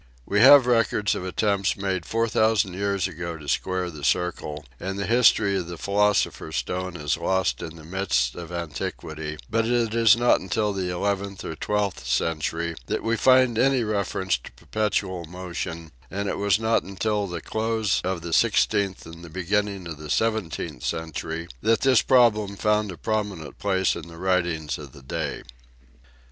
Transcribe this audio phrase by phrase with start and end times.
[0.25, 5.05] We have records of attempts made 4000 years ago to square the circle, and the
[5.05, 10.17] history of the philosopher's stone is lost in the mists of antiquity; but it is
[10.17, 15.91] not until the eleventh or twelfth century that we find any reference to perpetual motion,
[16.09, 20.09] and it was not until the close of the sixteenth and the beginning of the
[20.09, 25.03] seven teenth century that this problem found a prominent place in the writings of the
[25.03, 25.43] day.